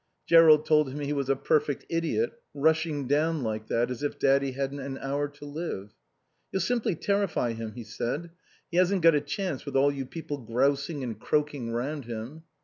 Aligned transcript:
Jerrold 0.25 0.65
told 0.65 0.89
him 0.89 0.99
he 1.01 1.13
was 1.13 1.29
a 1.29 1.35
perfect 1.35 1.85
idiot, 1.87 2.31
rushing 2.55 3.05
down 3.05 3.43
like 3.43 3.67
that, 3.67 3.91
as 3.91 4.01
if 4.01 4.17
Daddy 4.17 4.53
hadn't 4.53 4.79
an 4.79 4.97
hour 4.97 5.27
to 5.27 5.45
live. 5.45 5.91
"You'll 6.51 6.61
simply 6.61 6.95
terrify 6.95 7.53
him," 7.53 7.73
he 7.73 7.83
said. 7.83 8.31
"He 8.71 8.77
hasn't 8.77 9.03
got 9.03 9.13
a 9.13 9.21
chance 9.21 9.63
with 9.63 9.75
all 9.75 9.91
you 9.91 10.07
people 10.07 10.39
grousing 10.39 11.03
and 11.03 11.19
croaking 11.19 11.69
round 11.71 12.05
him." 12.05 12.41